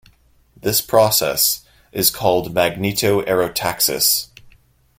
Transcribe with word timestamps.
This 0.57 0.81
process 0.81 1.63
is 1.91 2.09
called 2.09 2.55
magneto-aerotaxis. 2.55 4.29